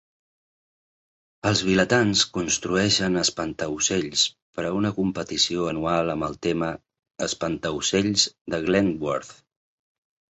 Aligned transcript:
Els 1.49 1.59
vilatans 1.67 2.23
construeixen 2.37 3.19
espantaocells 3.23 4.23
per 4.57 4.65
a 4.69 4.71
una 4.79 4.93
competició 4.97 5.69
anual 5.75 6.13
amb 6.15 6.27
el 6.29 6.35
tema 6.47 6.71
"Espantaocells 7.29 8.27
de 8.55 8.63
Glentworth". 8.69 9.33